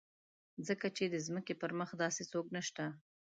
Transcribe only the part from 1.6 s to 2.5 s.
پر مخ داسې څوک